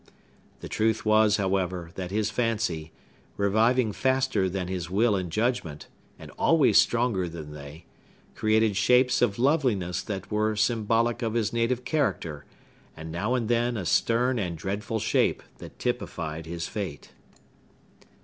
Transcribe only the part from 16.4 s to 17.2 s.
his fate.